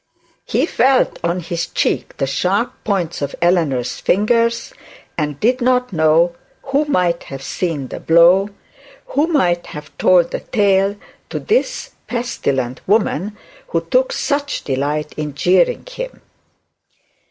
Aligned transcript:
He 0.45 0.65
felt 0.65 1.19
on 1.23 1.41
his 1.41 1.67
cheek 1.67 2.17
the 2.17 2.25
sharp 2.25 2.73
points 2.83 3.21
of 3.21 3.35
Eleanor's 3.39 3.99
fingers, 3.99 4.73
and 5.15 5.39
did 5.39 5.61
not 5.61 5.93
know 5.93 6.35
who 6.63 6.85
might 6.85 7.25
have 7.25 7.43
seen 7.43 7.89
the 7.89 7.99
blow, 7.99 8.49
who 9.09 9.27
might 9.27 9.67
have 9.67 9.95
told 9.99 10.31
the 10.31 10.39
tale 10.39 10.95
to 11.29 11.39
this 11.39 11.91
pestilent 12.07 12.81
woman 12.87 13.37
who 13.67 13.81
took 13.81 14.11
such 14.11 14.63
delight 14.63 15.13
in 15.17 15.35
jeering 15.35 15.85
him. 15.85 16.19